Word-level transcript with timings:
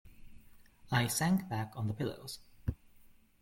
I 0.91 1.05
sank 1.05 1.47
back 1.47 1.73
on 1.75 1.87
the 1.87 1.93
pillows. 1.93 2.39